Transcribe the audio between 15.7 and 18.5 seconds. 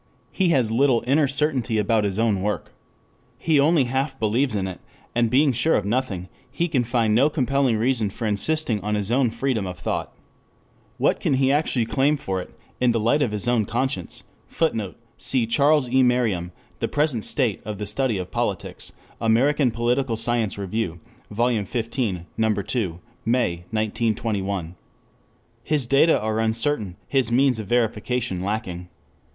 E. Merriam, The Present State of the Study of